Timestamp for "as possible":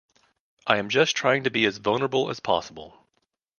2.31-3.05